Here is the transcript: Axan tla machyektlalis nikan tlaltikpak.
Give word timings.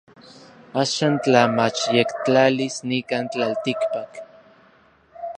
Axan 0.83 1.13
tla 1.25 1.43
machyektlalis 1.57 2.75
nikan 2.89 3.25
tlaltikpak. 3.31 4.11